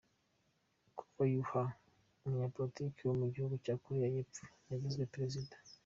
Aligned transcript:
Choi 0.95 1.07
Kyu-hah, 1.29 1.69
umunyapolitiki 2.23 3.01
wo 3.03 3.13
mu 3.21 3.25
gihugu 3.33 3.55
cya 3.63 3.75
Koreya 3.81 4.07
y’Epfo, 4.15 4.43
yagizwe 4.71 5.05
Perezida. 5.13 5.55